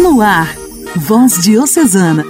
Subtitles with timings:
[0.00, 0.56] No ar,
[0.96, 2.24] Voz Diocesana,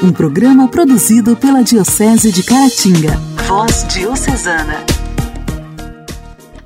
[0.00, 3.16] um programa produzido pela Diocese de Caratinga.
[3.48, 4.84] Voz Diocesana.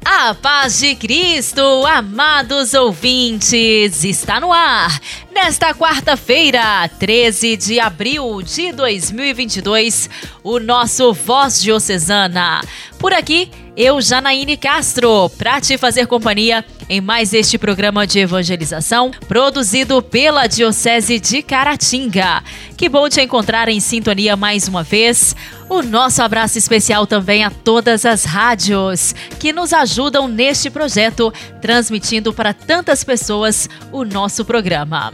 [0.05, 5.01] A paz de Cristo, amados ouvintes, está no ar.
[5.33, 10.11] Nesta quarta-feira, 13 de abril de 2022,
[10.45, 12.61] o nosso Voz Diocesana.
[12.99, 19.11] Por aqui, eu, Janaíne Castro, para te fazer companhia em mais este programa de evangelização
[19.27, 22.43] produzido pela Diocese de Caratinga.
[22.77, 25.35] Que bom te encontrar em sintonia mais uma vez.
[25.71, 32.33] O nosso abraço especial também a todas as rádios que nos ajudam neste projeto, transmitindo
[32.33, 35.13] para tantas pessoas o nosso programa.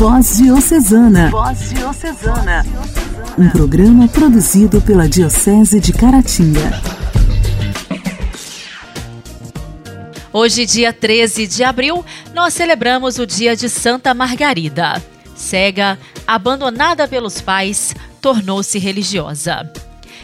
[0.00, 1.28] Voz Diocesana.
[1.28, 2.64] Voz Diocesana.
[3.36, 6.80] Um programa produzido pela Diocese de Caratinga.
[10.32, 15.02] Hoje, dia 13 de abril, nós celebramos o dia de Santa Margarida.
[15.36, 19.70] Cega, abandonada pelos pais, tornou-se religiosa.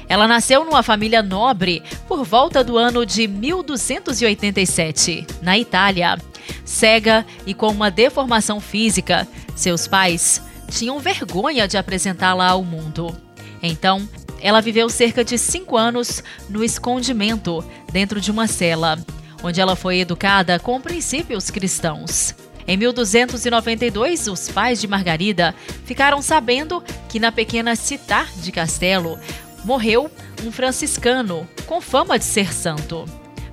[0.09, 6.19] Ela nasceu numa família nobre por volta do ano de 1287, na Itália.
[6.65, 13.17] Cega e com uma deformação física, seus pais tinham vergonha de apresentá-la ao mundo.
[13.63, 14.09] Então,
[14.41, 18.99] ela viveu cerca de cinco anos no escondimento, dentro de uma cela,
[19.43, 22.35] onde ela foi educada com princípios cristãos.
[22.69, 29.19] Em 1292, os pais de Margarida ficaram sabendo que na pequena Citá de Castelo
[29.67, 30.09] morreu
[30.45, 33.05] um franciscano com fama de ser santo.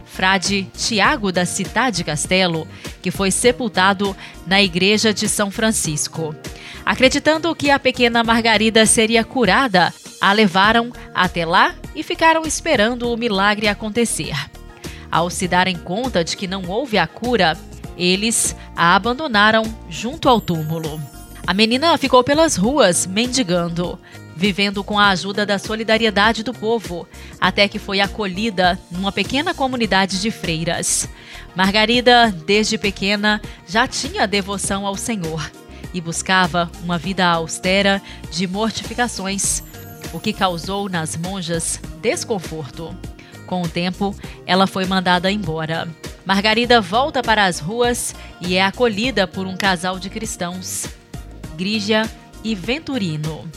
[0.05, 2.67] Frade Tiago da Citá de Castelo,
[3.01, 6.35] que foi sepultado na igreja de São Francisco.
[6.85, 13.17] Acreditando que a pequena Margarida seria curada, a levaram até lá e ficaram esperando o
[13.17, 14.35] milagre acontecer.
[15.11, 17.57] Ao se darem conta de que não houve a cura,
[17.97, 21.01] eles a abandonaram junto ao túmulo.
[21.45, 23.99] A menina ficou pelas ruas mendigando,
[24.35, 27.07] vivendo com a ajuda da solidariedade do povo,
[27.39, 31.07] até que foi acolhida numa pequena comunidade de freiras.
[31.55, 35.51] Margarida, desde pequena, já tinha devoção ao Senhor
[35.93, 38.01] e buscava uma vida austera
[38.31, 39.63] de mortificações,
[40.11, 42.95] o que causou nas monjas desconforto.
[43.45, 45.87] Com o tempo, ela foi mandada embora.
[46.25, 50.87] Margarida volta para as ruas e é acolhida por um casal de cristãos,
[51.55, 52.09] Grígia
[52.43, 53.49] e Venturino,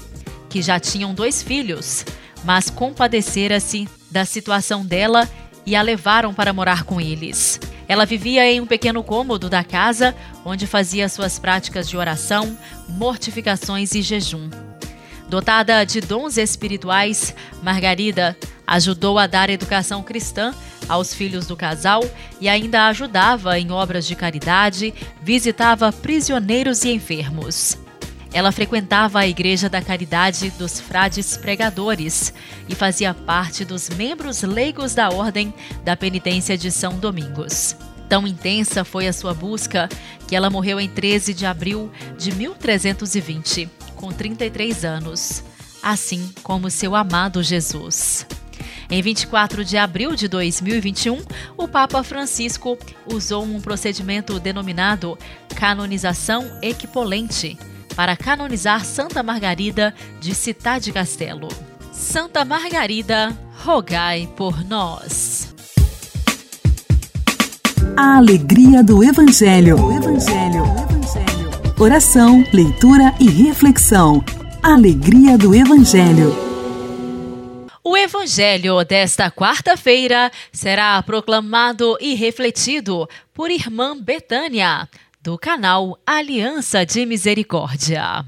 [0.49, 2.05] que já tinham dois filhos,
[2.45, 5.29] mas compadecera-se da situação dela
[5.65, 7.61] e a levaram para morar com eles.
[7.89, 10.15] Ela vivia em um pequeno cômodo da casa,
[10.45, 12.57] onde fazia suas práticas de oração,
[12.89, 14.49] mortificações e jejum.
[15.29, 18.37] Dotada de dons espirituais, Margarida
[18.67, 20.55] ajudou a dar educação cristã
[20.89, 22.03] aos filhos do casal
[22.41, 27.77] e ainda ajudava em obras de caridade, visitava prisioneiros e enfermos.
[28.33, 32.33] Ela frequentava a Igreja da Caridade dos Frades Pregadores
[32.69, 35.55] e fazia parte dos membros leigos da Ordem
[35.85, 37.77] da Penitência de São Domingos.
[38.09, 39.89] Tão intensa foi a sua busca
[40.29, 45.43] que ela morreu em 13 de abril de 1320 com 33 anos,
[45.83, 48.27] assim como seu amado Jesus.
[48.89, 51.21] Em 24 de abril de 2021,
[51.57, 52.79] o Papa Francisco
[53.13, 55.19] usou um procedimento denominado
[55.57, 57.59] canonização equipolente
[57.97, 61.49] para canonizar Santa Margarida de Citá de Castelo.
[61.91, 65.55] Santa Margarida, rogai por nós.
[67.97, 69.83] A alegria do Evangelho.
[69.83, 70.63] O Evangelho.
[70.63, 71.51] O Evangelho.
[71.81, 74.23] Oração, leitura e reflexão.
[74.63, 76.47] Alegria do Evangelho.
[77.83, 84.89] O Evangelho desta quarta-feira será proclamado e refletido por Irmã Betânia,
[85.27, 88.25] do canal Aliança de Misericórdia.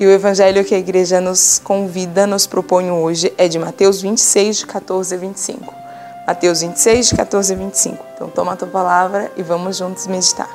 [0.00, 4.58] E o evangelho que a igreja nos convida, nos propõe hoje é de Mateus 26,
[4.58, 5.83] de 14 a 25.
[6.26, 8.04] Mateus 26, de 14 a 25.
[8.14, 10.48] Então toma a tua palavra e vamos juntos meditar.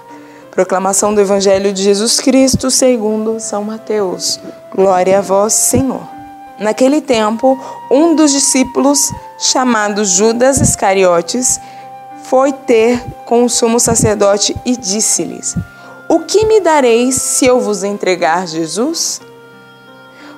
[0.50, 4.40] Proclamação do evangelho de Jesus Cristo segundo São Mateus.
[4.74, 6.02] Glória a vós, Senhor.
[6.60, 7.58] Naquele tempo,
[7.90, 11.60] um dos discípulos, chamado Judas Iscariotes,
[12.24, 15.56] foi ter com o sumo sacerdote e disse-lhes:
[16.10, 19.22] O que me dareis se eu vos entregar Jesus?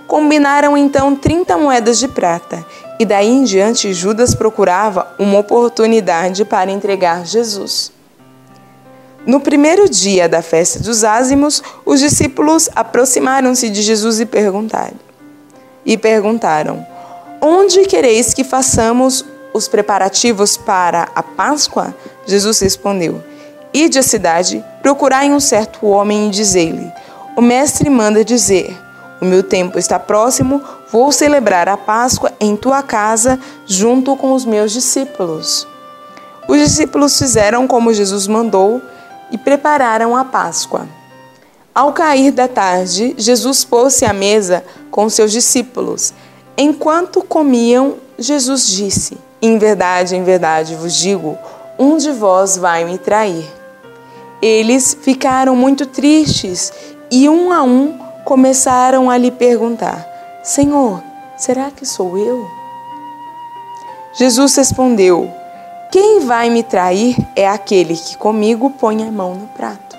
[0.06, 2.66] Combinaram então trinta moedas de prata
[3.02, 7.92] E daí em diante, Judas procurava uma oportunidade para entregar Jesus.
[9.26, 15.00] No primeiro dia da festa dos ázimos, os discípulos aproximaram-se de Jesus e perguntaram:
[15.84, 16.86] E perguntaram:
[17.42, 21.96] Onde quereis que façamos os preparativos para a Páscoa?
[22.28, 23.20] Jesus respondeu:
[23.74, 26.94] Ide à cidade, procurai um certo homem e dizei-lhe:
[27.36, 28.80] O mestre manda dizer:
[29.20, 34.44] O meu tempo está próximo, vou celebrar a Páscoa em tua casa junto com os
[34.46, 35.68] meus discípulos.
[36.48, 38.82] Os discípulos fizeram como Jesus mandou
[39.32, 40.88] e prepararam a Páscoa.
[41.74, 46.14] Ao cair da tarde, Jesus pôs-se à mesa com seus discípulos.
[46.58, 51.38] Enquanto comiam, Jesus disse: Em verdade, em verdade vos digo,
[51.80, 53.50] um de vós vai me trair.
[54.42, 56.74] Eles ficaram muito tristes
[57.10, 60.11] e, um a um, começaram a lhe perguntar:
[60.44, 61.04] Senhor,
[61.38, 62.48] será que sou eu?
[64.14, 65.32] Jesus respondeu:
[65.92, 69.98] quem vai me trair é aquele que comigo põe a mão no prato.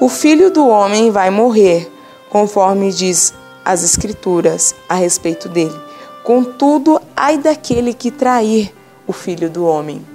[0.00, 1.92] O filho do homem vai morrer,
[2.30, 5.76] conforme diz as Escrituras a respeito dele.
[6.22, 8.72] Contudo, ai daquele que trair
[9.04, 10.06] o filho do homem.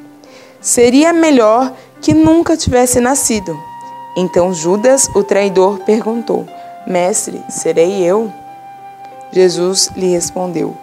[0.62, 3.54] Seria melhor que nunca tivesse nascido.
[4.16, 6.48] Então Judas, o traidor, perguntou:
[6.88, 8.32] Mestre, serei eu?
[9.32, 10.76] Jesus lhe respondeu: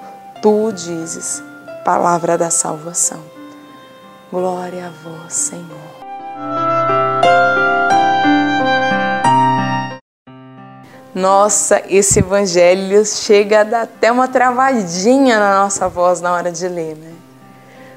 [0.42, 1.42] Tu dizes,
[1.84, 3.20] palavra da salvação.
[4.30, 5.94] Glória a vós, Senhor.
[11.14, 16.66] Nossa, esse evangelho chega a dar até uma travadinha na nossa voz na hora de
[16.66, 17.12] ler, né?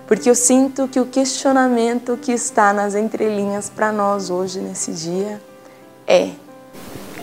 [0.08, 5.42] Porque eu sinto que o questionamento que está nas entrelinhas para nós hoje, nesse dia,
[6.06, 6.30] é: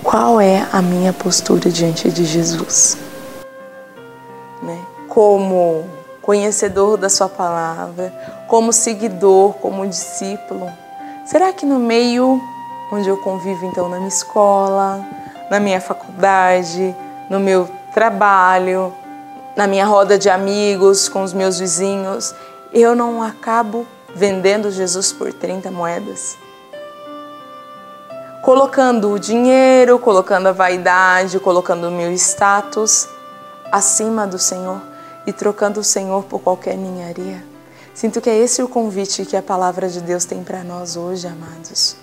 [0.03, 2.99] qual é a minha postura diante de Jesus?
[4.65, 4.81] Né?
[5.09, 5.85] Como
[6.23, 8.13] conhecedor da Sua palavra,
[8.49, 10.71] como seguidor, como discípulo?
[11.27, 12.41] Será que no meio
[12.91, 15.05] onde eu convivo, então, na minha escola,
[15.51, 16.95] na minha faculdade,
[17.29, 18.93] no meu trabalho,
[19.57, 22.35] na minha roda de amigos, com os meus vizinhos,
[22.73, 26.37] eu não acabo vendendo Jesus por 30 moedas?
[28.43, 33.09] Colocando o dinheiro, colocando a vaidade, colocando o meu status
[33.71, 34.81] acima do Senhor
[35.27, 37.43] e trocando o Senhor por qualquer ninharia.
[37.95, 41.27] Sinto que é esse o convite que a palavra de Deus tem para nós hoje,
[41.27, 41.97] amados.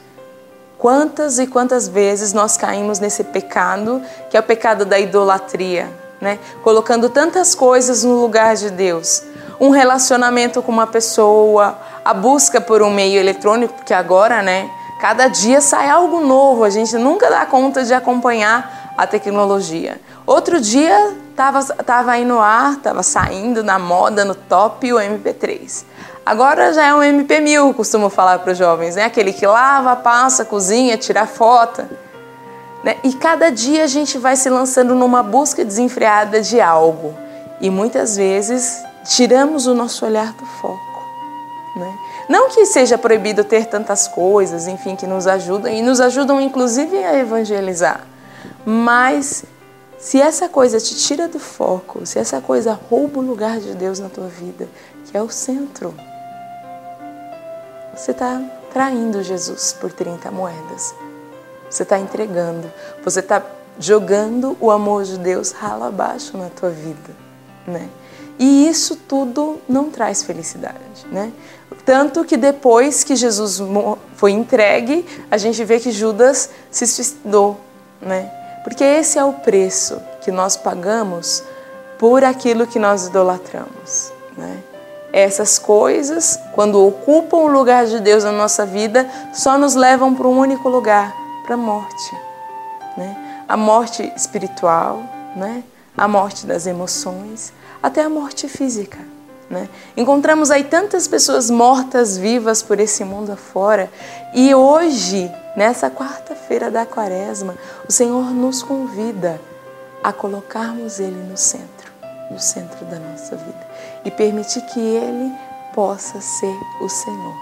[0.78, 6.40] Quantas e quantas vezes nós caímos nesse pecado, que é o pecado da idolatria, né?
[6.63, 9.24] Colocando tantas coisas no lugar de Deus.
[9.60, 15.28] Um relacionamento com uma pessoa, a busca por um meio eletrônico, porque agora, né, cada
[15.28, 20.00] dia sai algo novo, a gente nunca dá conta de acompanhar a tecnologia.
[20.25, 25.86] Outro dia Tava, tava aí no ar, tava saindo na moda, no top o MP3.
[26.25, 29.06] Agora já é um MP1000, costumo falar para os jovens, né?
[29.06, 31.83] Aquele que lava, passa, cozinha, tira foto.
[32.83, 32.98] Né?
[33.04, 37.16] E cada dia a gente vai se lançando numa busca desenfreada de algo.
[37.60, 41.04] E muitas vezes tiramos o nosso olhar do foco.
[41.75, 41.94] Né?
[42.30, 46.98] Não que seja proibido ter tantas coisas, enfim, que nos ajudam, e nos ajudam inclusive
[47.04, 48.01] a evangelizar,
[48.66, 49.44] mas
[50.01, 54.00] se essa coisa te tira do foco, se essa coisa rouba o lugar de Deus
[54.00, 54.68] na tua vida,
[55.06, 55.94] que é o centro,
[57.96, 58.41] você está
[58.74, 60.96] traindo Jesus por 30 moedas.
[61.70, 62.70] Você está entregando,
[63.03, 63.43] você está
[63.79, 67.12] jogando o amor de Deus ralo abaixo na tua vida,
[67.67, 67.88] né?
[68.39, 71.31] E isso tudo não traz felicidade, né?
[71.86, 73.62] Tanto que depois que Jesus
[74.15, 77.60] foi entregue, a gente vê que Judas se suicidou,
[78.01, 78.40] né?
[78.63, 81.44] Porque esse é o preço que nós pagamos
[81.98, 84.12] por aquilo que nós idolatramos.
[84.38, 84.63] Né?
[85.13, 90.27] Essas coisas, quando ocupam o lugar de Deus na nossa vida, só nos levam para
[90.27, 91.13] um único lugar,
[91.46, 92.15] para a morte.
[92.98, 93.44] Né?
[93.48, 95.03] A morte espiritual,
[95.36, 95.63] né?
[95.98, 97.51] a morte das emoções,
[97.84, 98.98] até a morte física.
[99.51, 99.67] Né?
[99.98, 103.91] Encontramos aí tantas pessoas mortas vivas por esse mundo afora
[104.34, 107.55] e hoje, nessa quarta-feira da quaresma,
[107.88, 109.41] o Senhor nos convida
[110.01, 111.91] a colocarmos Ele no centro,
[112.31, 113.67] no centro da nossa vida
[114.05, 115.34] e permitir que Ele
[115.75, 117.36] possa ser o Senhor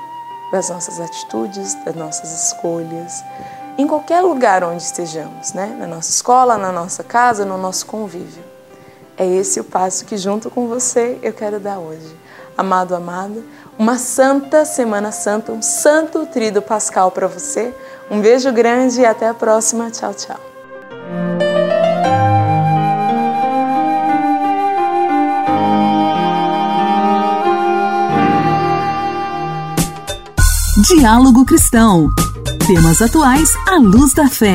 [0.51, 3.23] das nossas atitudes, das nossas escolhas,
[3.77, 5.75] em qualquer lugar onde estejamos, né?
[5.77, 8.43] na nossa escola, na nossa casa, no nosso convívio.
[9.19, 12.15] É esse o passo que, junto com você, eu quero dar hoje.
[12.57, 13.43] Amado, amada,
[13.77, 17.75] uma santa Semana Santa, um santo trido pascal para você.
[18.09, 19.91] Um beijo grande e até a próxima.
[19.91, 20.39] Tchau, tchau.
[30.87, 32.09] Diálogo Cristão.
[32.65, 34.53] Temas atuais à luz da fé.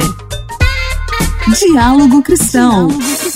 [1.59, 2.89] Diálogo Cristão.
[2.89, 3.34] Diálogo Cristão.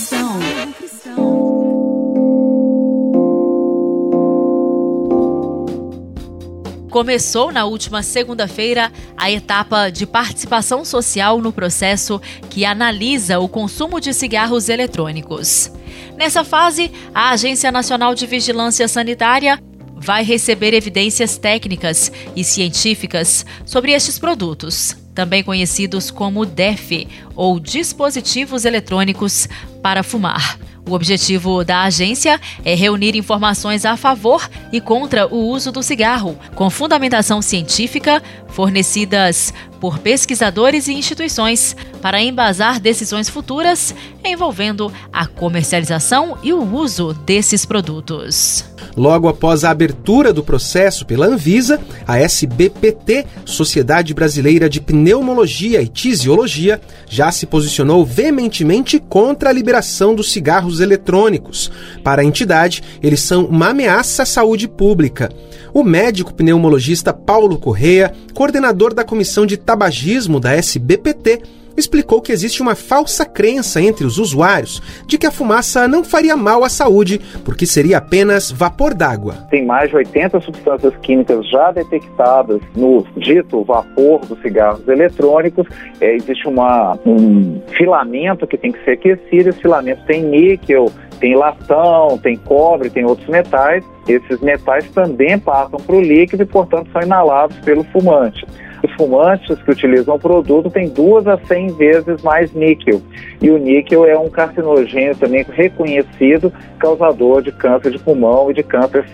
[6.90, 14.00] Começou na última segunda-feira a etapa de participação social no processo que analisa o consumo
[14.00, 15.70] de cigarros eletrônicos.
[16.16, 19.62] Nessa fase, a Agência Nacional de Vigilância Sanitária
[19.94, 28.64] vai receber evidências técnicas e científicas sobre estes produtos, também conhecidos como DEF, ou dispositivos
[28.64, 29.46] eletrônicos
[29.82, 30.58] para fumar.
[30.88, 36.38] O objetivo da agência é reunir informações a favor e contra o uso do cigarro,
[36.54, 43.94] com fundamentação científica, fornecidas por pesquisadores e instituições, para embasar decisões futuras
[44.24, 48.64] envolvendo a comercialização e o uso desses produtos.
[48.96, 55.86] Logo após a abertura do processo pela Anvisa, a SBPT, Sociedade Brasileira de Pneumologia e
[55.86, 61.70] Tisiologia, já se posicionou veementemente contra a liberação dos cigarros eletrônicos.
[62.02, 65.30] Para a entidade, eles são uma ameaça à saúde pública.
[65.72, 71.42] O médico pneumologista Paulo Correia, coordenador da Comissão de Tabagismo da SBPT,
[71.76, 76.34] explicou que existe uma falsa crença entre os usuários de que a fumaça não faria
[76.38, 79.34] mal à saúde, porque seria apenas vapor d'água.
[79.50, 85.66] Tem mais de 80 substâncias químicas já detectadas no dito vapor dos cigarros eletrônicos.
[86.00, 91.36] É, existe uma, um filamento que tem que ser aquecido, esse filamento tem níquel, tem
[91.36, 93.84] latão, tem cobre, tem outros metais.
[94.08, 98.46] Esses metais também passam para o líquido e, portanto, são inalados pelo fumante.
[98.82, 103.02] Os fumantes que utilizam o produto têm duas a cem vezes mais níquel.
[103.40, 108.62] E o níquel é um carcinogênio também reconhecido, causador de câncer de pulmão e de
[108.62, 109.04] câncer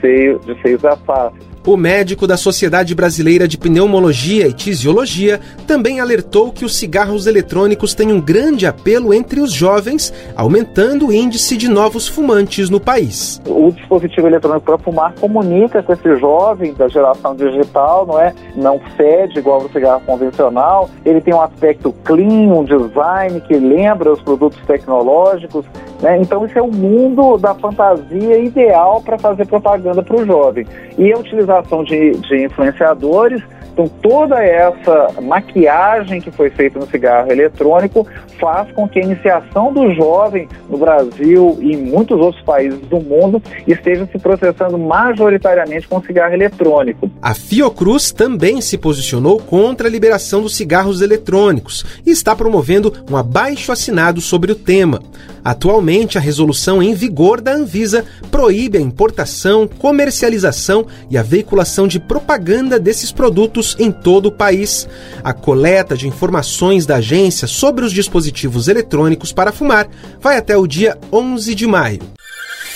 [0.44, 1.53] de seios da face.
[1.66, 7.94] O médico da Sociedade Brasileira de Pneumologia e Tisiologia também alertou que os cigarros eletrônicos
[7.94, 13.40] têm um grande apelo entre os jovens, aumentando o índice de novos fumantes no país.
[13.46, 18.34] O dispositivo eletrônico para fumar comunica com esse jovem da geração digital, não é?
[18.54, 20.90] Não fede igual o cigarro convencional.
[21.02, 25.64] Ele tem um aspecto clean, um design que lembra os produtos tecnológicos.
[26.04, 26.18] Né?
[26.20, 30.66] Então, isso é o mundo da fantasia ideal para fazer propaganda para o jovem.
[30.98, 33.42] E a utilização de, de influenciadores
[33.74, 38.06] então, toda essa maquiagem que foi feita no cigarro eletrônico
[38.38, 43.00] faz com que a iniciação do jovem no Brasil e em muitos outros países do
[43.00, 47.10] mundo esteja se processando majoritariamente com cigarro eletrônico.
[47.20, 53.16] A Fiocruz também se posicionou contra a liberação dos cigarros eletrônicos e está promovendo um
[53.16, 55.02] abaixo assinado sobre o tema.
[55.44, 62.00] Atualmente, a resolução em vigor da Anvisa proíbe a importação, comercialização e a veiculação de
[62.00, 64.88] propaganda desses produtos em todo o país.
[65.22, 69.86] A coleta de informações da agência sobre os dispositivos eletrônicos para fumar
[70.20, 72.00] vai até o dia 11 de maio.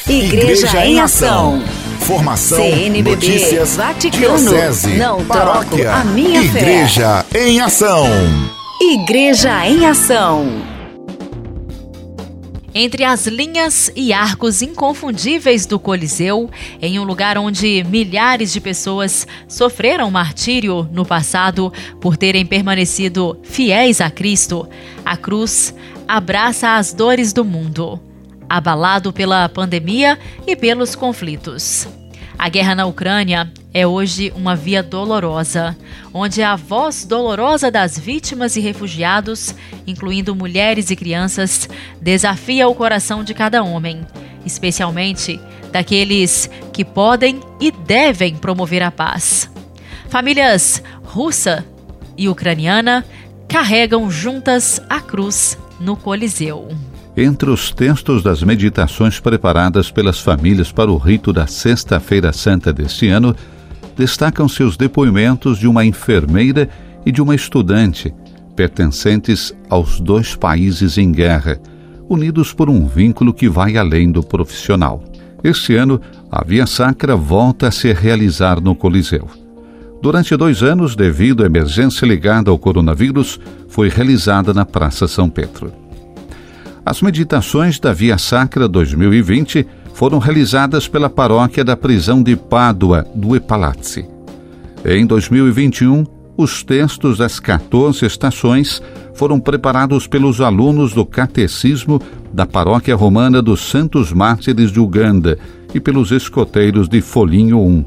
[0.09, 1.63] Igreja, Igreja em Ação.
[2.01, 7.47] Formação, CNBB, notícias, Vaticano, diocese, não paróquia, a minha Igreja fé.
[7.49, 8.07] em Ação.
[8.81, 10.78] Igreja em Ação.
[12.81, 16.49] Entre as linhas e arcos inconfundíveis do Coliseu,
[16.81, 24.01] em um lugar onde milhares de pessoas sofreram martírio no passado por terem permanecido fiéis
[24.01, 24.69] a Cristo,
[25.05, 25.75] a cruz
[26.07, 28.01] abraça as dores do mundo,
[28.49, 30.17] abalado pela pandemia
[30.47, 31.89] e pelos conflitos.
[32.39, 35.77] A guerra na Ucrânia é hoje uma via dolorosa,
[36.15, 39.53] onde a voz dolorosa das vítimas e refugiados,
[39.85, 41.69] incluindo mulheres e crianças,
[42.01, 44.07] desafia o coração de cada homem,
[44.47, 45.41] especialmente
[45.73, 49.51] daqueles que podem e devem promover a paz.
[50.09, 51.67] Famílias russa
[52.17, 53.05] e ucraniana
[53.49, 56.69] carregam juntas a cruz no Coliseu.
[57.21, 63.09] Entre os textos das meditações preparadas pelas famílias para o rito da Sexta-feira Santa deste
[63.09, 63.35] ano,
[63.97, 66.69] destacam-se os depoimentos de uma enfermeira
[67.05, 68.15] e de uma estudante,
[68.55, 71.59] pertencentes aos dois países em guerra,
[72.09, 75.03] unidos por um vínculo que vai além do profissional.
[75.43, 79.29] Este ano, a Via Sacra volta a se realizar no Coliseu.
[80.01, 85.88] Durante dois anos, devido à emergência ligada ao coronavírus, foi realizada na Praça São Pedro.
[86.89, 93.37] As meditações da Via Sacra 2020 foram realizadas pela paróquia da prisão de Pádua, do
[93.37, 94.09] Epalazzi.
[94.83, 102.01] Em 2021, os textos das 14 estações foram preparados pelos alunos do Catecismo
[102.33, 105.39] da Paróquia Romana dos Santos Mártires de Uganda
[105.75, 107.85] e pelos escoteiros de Folhinho 1.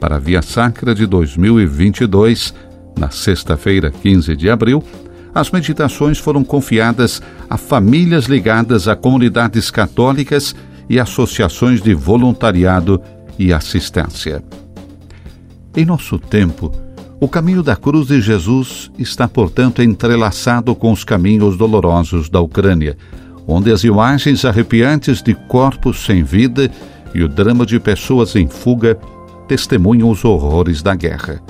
[0.00, 2.54] para a Via Sacra de 2022,
[2.98, 4.82] na sexta-feira, 15 de abril,
[5.34, 10.54] as meditações foram confiadas a famílias ligadas a comunidades católicas
[10.88, 13.00] e associações de voluntariado
[13.38, 14.42] e assistência.
[15.76, 16.72] Em nosso tempo,
[17.20, 22.96] o caminho da cruz de Jesus está, portanto, entrelaçado com os caminhos dolorosos da Ucrânia,
[23.46, 26.70] onde as imagens arrepiantes de corpos sem vida
[27.14, 28.98] e o drama de pessoas em fuga
[29.46, 31.42] testemunham os horrores da guerra.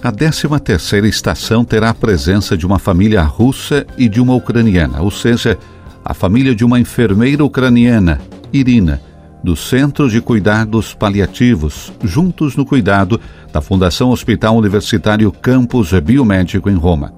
[0.00, 5.02] A 13 terceira estação terá a presença de uma família russa e de uma ucraniana,
[5.02, 5.58] ou seja,
[6.04, 8.20] a família de uma enfermeira ucraniana,
[8.52, 9.00] Irina,
[9.42, 13.20] do Centro de Cuidados Paliativos, juntos no cuidado
[13.52, 17.12] da Fundação Hospital Universitário Campus Biomédico em Roma.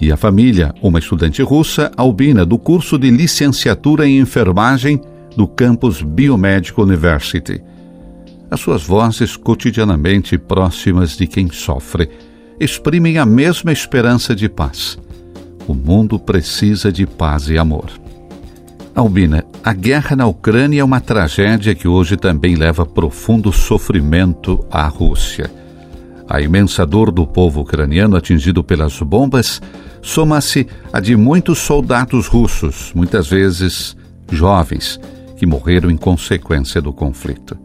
[0.00, 5.00] E a família, uma estudante russa, Albina, do curso de licenciatura em enfermagem
[5.36, 7.62] do Campus Biomédico University.
[8.52, 12.10] As suas vozes, cotidianamente próximas de quem sofre,
[12.60, 14.98] exprimem a mesma esperança de paz.
[15.66, 17.86] O mundo precisa de paz e amor.
[18.94, 24.86] Albina, a guerra na Ucrânia é uma tragédia que hoje também leva profundo sofrimento à
[24.86, 25.50] Rússia.
[26.28, 29.62] A imensa dor do povo ucraniano atingido pelas bombas
[30.02, 33.96] soma-se a de muitos soldados russos, muitas vezes
[34.30, 35.00] jovens,
[35.38, 37.56] que morreram em consequência do conflito.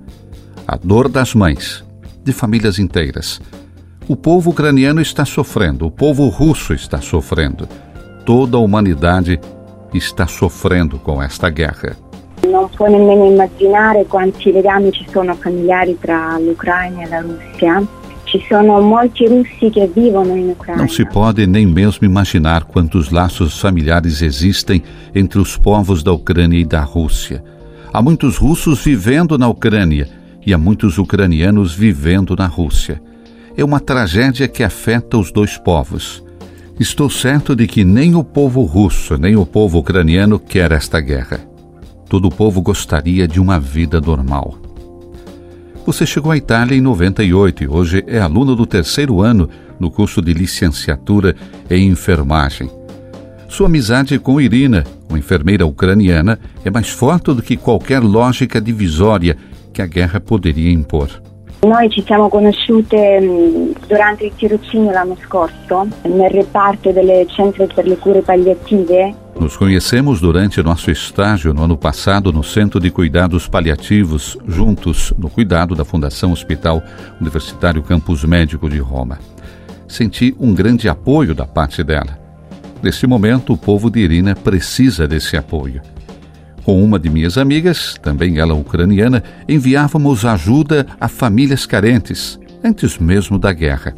[0.70, 1.82] A dor das mães,
[2.26, 3.40] de famílias inteiras.
[4.06, 7.66] O povo ucraniano está sofrendo, o povo russo está sofrendo.
[8.26, 9.40] Toda a humanidade
[9.94, 11.96] está sofrendo com esta guerra.
[12.46, 17.82] Non può nemmeno immaginare quanti legami ci sono familiari tra l'Ucraina e la Russia.
[18.26, 20.82] Ci sono molti russi che vivono in Ucraina.
[20.82, 24.84] Não se pode nem mesmo imaginar quantos laços familiares existem
[25.16, 27.42] entre os povos da Ucrânia e da Rússia.
[27.94, 30.17] Há muitos russos vivendo na Ucrânia
[30.48, 33.02] e há muitos ucranianos vivendo na Rússia.
[33.58, 36.24] É uma tragédia que afeta os dois povos.
[36.80, 41.42] Estou certo de que nem o povo russo, nem o povo ucraniano quer esta guerra.
[42.08, 44.58] Todo o povo gostaria de uma vida normal.
[45.86, 50.22] Você chegou à Itália em 98 e hoje é aluna do terceiro ano no curso
[50.22, 51.36] de licenciatura
[51.70, 52.72] em enfermagem.
[53.50, 59.38] Sua amizade com Irina, uma enfermeira ucraniana, é mais forte do que qualquer lógica divisória
[59.74, 61.10] que a guerra poderia impor.
[61.60, 67.88] Noi ci siamo conosciute mm, durante il tirocinio l'anno scorso nel reparto delle centri per
[67.88, 69.16] le cure palliative.
[69.40, 75.30] Nos conhecemos durante nosso estágio no ano passado no Centro de Cuidados Paliativos, juntos no
[75.30, 76.82] cuidado da Fundação Hospital
[77.20, 79.18] Universitário Campus Médico de Roma.
[79.88, 82.18] Senti um grande apoio da parte dela.
[82.82, 85.82] Nesse momento, o povo de Irina precisa desse apoio.
[86.68, 93.40] Com uma de minhas amigas, também ela ucraniana, enviávamos ajuda a famílias carentes, antes mesmo
[93.40, 93.96] da guerra.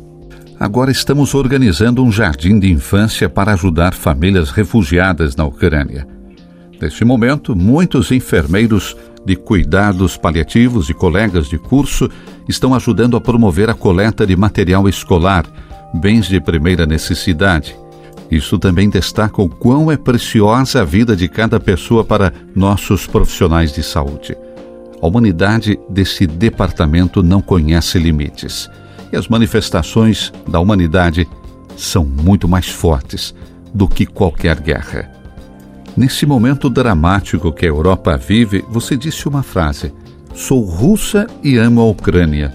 [0.60, 6.08] Agora estamos organizando um jardim de infância para ajudar famílias refugiadas na Ucrânia.
[6.79, 12.08] Neste momento, muitos enfermeiros de cuidados paliativos e colegas de curso
[12.47, 15.43] estão ajudando a promover a coleta de material escolar,
[15.91, 17.75] bens de primeira necessidade
[18.29, 23.73] isso também destaca o quão é preciosa a vida de cada pessoa para nossos profissionais
[23.73, 24.37] de saúde.
[25.01, 28.69] A humanidade desse departamento não conhece limites.
[29.11, 31.27] E as manifestações da humanidade
[31.75, 33.33] são muito mais fortes
[33.73, 35.09] do que qualquer guerra.
[35.97, 39.91] Nesse momento dramático que a Europa vive, você disse uma frase:
[40.35, 42.53] Sou russa e amo a Ucrânia.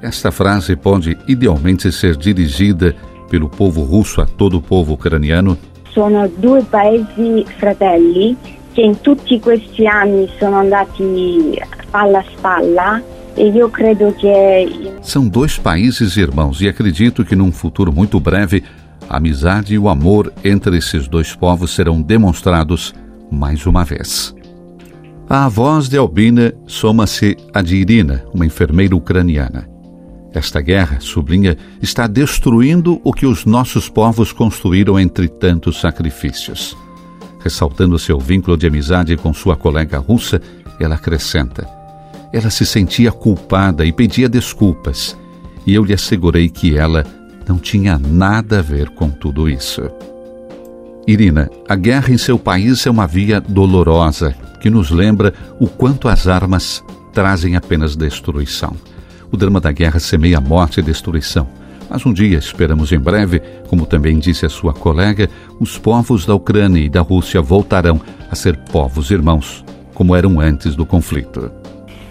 [0.00, 2.96] Esta frase pode idealmente ser dirigida
[3.32, 5.56] pelo povo russo a todo o povo ucraniano?
[5.94, 8.36] Sono due paesi fratelli
[8.74, 11.58] che in tutti questi anni sono andati
[11.94, 13.02] spalla a
[15.00, 18.62] São dois países irmãos e acredito que num futuro muito breve
[19.08, 22.92] a amizade e o amor entre esses dois povos serão demonstrados
[23.30, 24.34] mais uma vez.
[25.26, 29.71] A voz de Albina soma-se a de Irina, uma enfermeira ucraniana.
[30.34, 36.76] Esta guerra, sublinha, está destruindo o que os nossos povos construíram entre tantos sacrifícios.
[37.40, 40.40] Ressaltando seu vínculo de amizade com sua colega russa,
[40.80, 41.68] ela acrescenta:
[42.32, 45.16] Ela se sentia culpada e pedia desculpas,
[45.66, 47.04] e eu lhe assegurei que ela
[47.46, 49.82] não tinha nada a ver com tudo isso.
[51.06, 56.08] Irina, a guerra em seu país é uma via dolorosa que nos lembra o quanto
[56.08, 58.76] as armas trazem apenas destruição.
[59.32, 61.48] O drama da guerra semeia morte e destruição.
[61.88, 66.34] Mas um dia, esperamos em breve, como também disse a sua colega, os povos da
[66.34, 69.64] Ucrânia e da Rússia voltarão a ser povos irmãos,
[69.94, 71.50] como eram antes do conflito.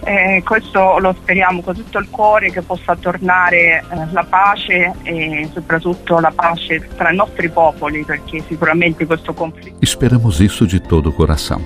[0.04, 5.48] E questo lo speriamo con tutto il cuore che possa tornare eh, la pace e
[5.54, 9.78] soprattutto la pace tra i nostri popoli, perché sicuramente questo conflitto.
[9.80, 11.62] Esperamos isso de todo o coração.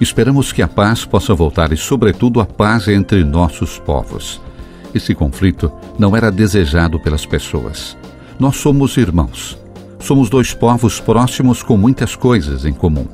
[0.00, 4.40] Esperamos que a paz possa voltar e, sobretudo, a paz entre nossos povos.
[4.96, 7.96] Esse conflito não era desejado pelas pessoas.
[8.38, 9.58] Nós somos irmãos.
[9.98, 13.06] Somos dois povos próximos com muitas coisas em comum.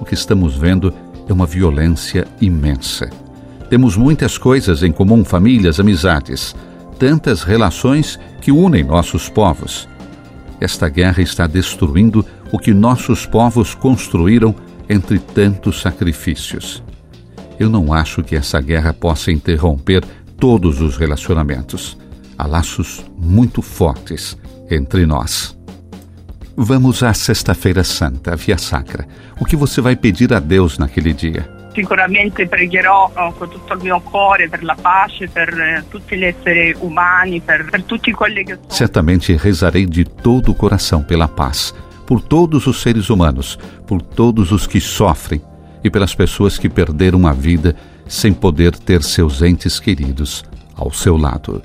[0.00, 0.92] O que estamos vendo
[1.28, 3.08] é uma violência imensa
[3.68, 6.54] temos muitas coisas em comum: famílias, amizades,
[6.98, 9.88] tantas relações que unem nossos povos.
[10.60, 14.54] Esta guerra está destruindo o que nossos povos construíram
[14.88, 16.82] entre tantos sacrifícios.
[17.60, 20.02] Eu não acho que essa guerra possa interromper
[20.38, 21.98] todos os relacionamentos.
[22.36, 24.38] Há laços muito fortes
[24.70, 25.56] entre nós.
[26.56, 29.06] Vamos à Sexta-feira Santa, Via Sacra.
[29.40, 31.48] O que você vai pedir a Deus naquele dia?
[31.74, 36.24] Sicuramente pregherò eh, con tutto il mio cuore per la pace, per eh, tutti gli
[36.24, 38.68] esseri umani, per, per tutti quelli che sono.
[38.70, 41.72] Certamente rezarei de todo o coração pela paz,
[42.04, 45.40] por todos os seres humanos, por todos os que sofrem
[45.84, 47.76] e pelas pessoas que perderam a vida
[48.08, 50.44] sem poder ter seus entes queridos
[50.74, 51.62] ao seu lado.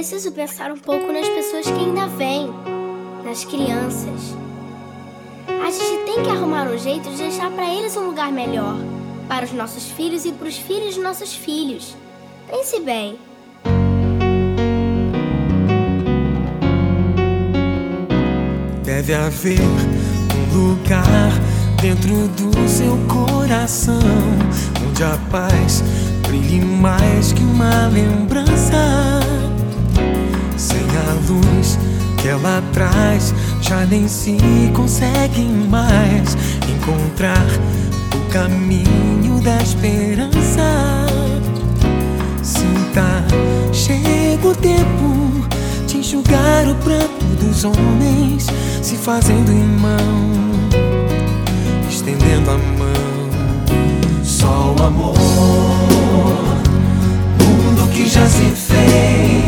[0.00, 2.48] preciso pensar um pouco nas pessoas que ainda vêm,
[3.22, 4.34] nas crianças.
[5.46, 8.76] A gente tem que arrumar um jeito de deixar para eles um lugar melhor,
[9.30, 11.94] para os nossos filhos e para os filhos de nossos filhos.
[12.50, 13.16] Pense bem.
[18.82, 21.30] Deve haver um lugar
[21.80, 24.00] dentro do seu coração
[24.84, 25.84] onde a paz
[26.26, 29.20] brilhe mais que uma lembrança
[30.56, 31.78] sem a luz
[32.20, 34.36] que ela traz, já nem se
[34.74, 36.36] consegue mais
[36.68, 37.46] encontrar
[38.30, 41.06] caminho da esperança.
[42.42, 43.24] Sinta,
[43.72, 45.46] chega o tempo
[45.86, 48.46] de enxugar o pranto dos homens,
[48.82, 50.30] se fazendo irmão,
[51.88, 53.00] estendendo a mão.
[54.22, 55.14] Só o amor,
[57.38, 59.39] mundo que já se fez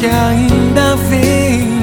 [0.00, 1.78] que ainda vêm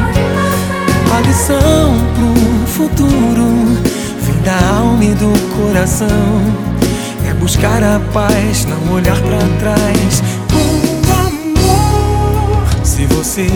[1.16, 3.78] A lição pro futuro
[4.22, 6.08] Vem da alma e do coração.
[7.30, 10.24] É buscar a paz, não olhar pra trás.
[10.52, 12.86] Com amor.
[12.86, 13.48] Se você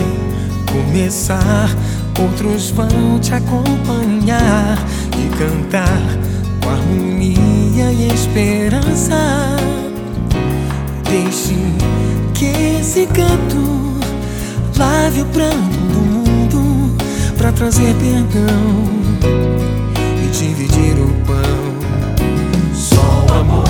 [0.70, 1.68] começar
[2.20, 4.78] Outros vão te acompanhar
[5.18, 6.00] E cantar
[6.62, 9.56] com harmonia e esperança.
[11.10, 11.56] Deixe
[12.32, 13.81] que esse canto
[14.82, 16.96] lave o pranto do mundo
[17.38, 18.64] para trazer perdão
[20.22, 21.62] e dividir o pão.
[22.74, 23.64] Só o amor,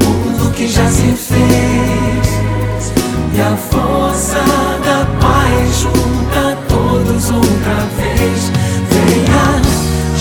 [0.00, 2.92] mundo que já se fez
[3.34, 4.38] e a força
[4.86, 8.52] da paz junta todos outra vez.
[8.90, 9.46] Venha,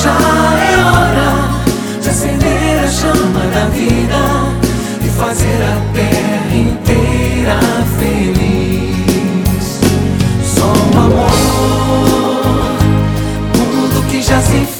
[0.03, 0.17] já
[0.59, 1.31] é hora
[2.01, 4.53] de acender a chama da vida
[5.17, 5.92] fazer a
[14.23, 14.72] já se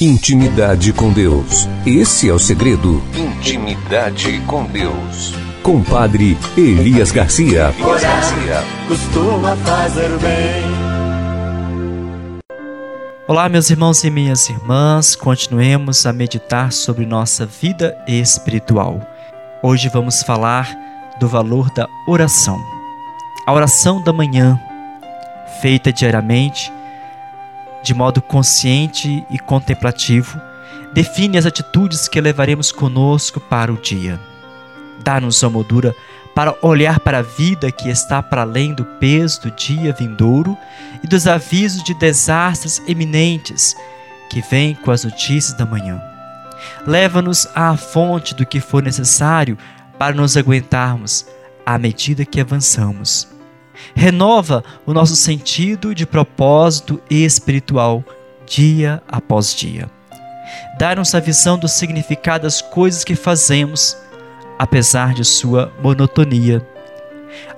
[0.00, 1.68] Intimidade com Deus.
[1.84, 3.02] Esse é o segredo.
[3.14, 5.34] Intimidade com Deus.
[5.62, 7.66] Com Padre Elias Garcia.
[7.84, 10.64] Orar costuma fazer bem.
[13.28, 19.06] Olá, meus irmãos e minhas irmãs, continuemos a meditar sobre nossa vida espiritual.
[19.62, 20.66] Hoje vamos falar
[21.20, 22.58] do valor da oração.
[23.46, 24.58] A oração da manhã,
[25.60, 26.72] feita diariamente,
[27.82, 30.40] de modo consciente e contemplativo,
[30.92, 34.20] define as atitudes que levaremos conosco para o dia.
[35.02, 35.94] Dá-nos a moldura
[36.34, 40.56] para olhar para a vida que está para além do peso do dia vindouro
[41.02, 43.74] e dos avisos de desastres eminentes
[44.30, 46.00] que vêm com as notícias da manhã.
[46.86, 49.58] Leva-nos à fonte do que for necessário
[49.98, 51.26] para nos aguentarmos
[51.64, 53.39] à medida que avançamos.
[53.94, 58.04] Renova o nosso sentido de propósito espiritual
[58.46, 59.88] dia após dia.
[60.78, 63.96] Dá-nos a visão do significado das coisas que fazemos
[64.58, 66.66] apesar de sua monotonia.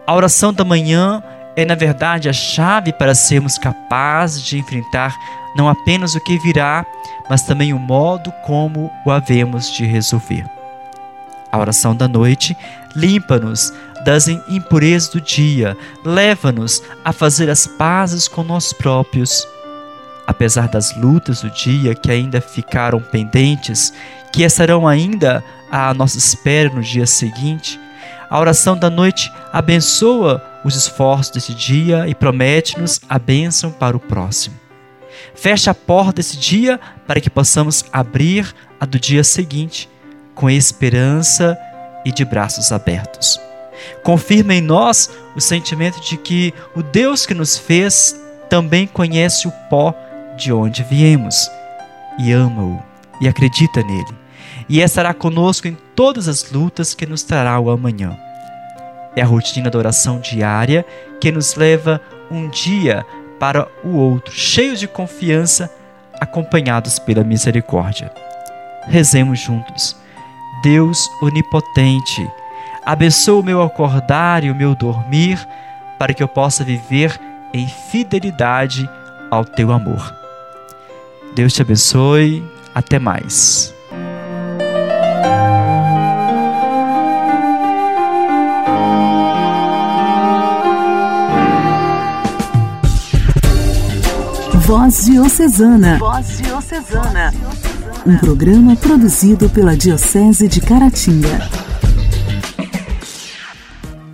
[0.06, 1.22] A oração da manhã
[1.56, 5.14] é, na verdade, a chave para sermos capazes de enfrentar
[5.56, 6.87] não apenas o que virá,
[7.28, 10.46] mas também o modo como o havemos de resolver.
[11.50, 12.56] A oração da noite
[12.96, 13.72] limpa-nos
[14.04, 19.46] das impurezas do dia, leva-nos a fazer as pazes com nós próprios.
[20.26, 23.92] Apesar das lutas do dia que ainda ficaram pendentes,
[24.32, 27.78] que estarão ainda à nossa espera no dia seguinte,
[28.28, 34.00] a oração da noite abençoa os esforços desse dia e promete-nos a bênção para o
[34.00, 34.56] próximo.
[35.34, 39.88] Fecha a porta desse dia para que possamos abrir a do dia seguinte
[40.34, 41.58] com esperança
[42.04, 43.38] e de braços abertos.
[44.02, 49.52] Confirma em nós o sentimento de que o Deus que nos fez também conhece o
[49.70, 49.94] pó
[50.37, 51.50] de onde viemos
[52.18, 52.82] e ama-o
[53.20, 54.14] e acredita nele.
[54.68, 58.16] E estará conosco em todas as lutas que nos trará o amanhã.
[59.14, 60.85] É a rotina da oração diária
[61.20, 63.04] que nos leva um dia
[63.38, 65.70] para o outro, cheios de confiança,
[66.20, 68.12] acompanhados pela misericórdia.
[68.87, 69.96] Rezemos juntos.
[70.62, 72.30] Deus onipotente,
[72.84, 75.38] abençoa o meu acordar e o meu dormir,
[75.98, 77.18] para que eu possa viver
[77.52, 78.88] em fidelidade
[79.30, 80.14] ao teu amor.
[81.34, 82.42] Deus te abençoe.
[82.74, 83.74] Até mais.
[94.54, 95.98] Voz Diocesana.
[95.98, 97.34] Voz Diocesana.
[98.06, 101.62] Um programa produzido pela Diocese de Caratinga.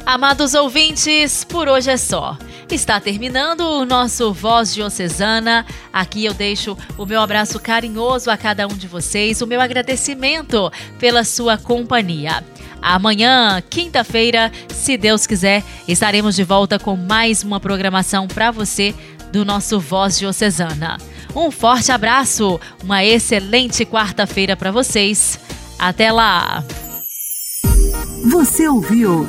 [0.08, 2.34] Amados ouvintes, por hoje é só.
[2.70, 5.66] Está terminando o nosso Voz Diocesana.
[5.92, 10.72] Aqui eu deixo o meu abraço carinhoso a cada um de vocês, o meu agradecimento
[10.98, 12.42] pela sua companhia.
[12.80, 18.94] Amanhã, quinta-feira, se Deus quiser, estaremos de volta com mais uma programação para você
[19.30, 20.96] do nosso Voz Diocesana.
[21.36, 25.38] Um forte abraço, uma excelente quarta-feira para vocês.
[25.78, 26.64] Até lá!
[28.24, 29.28] Você ouviu